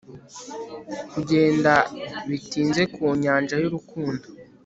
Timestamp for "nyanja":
3.23-3.55